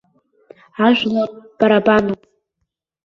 Ажәлар 0.87 1.29
барабануп! 1.61 2.21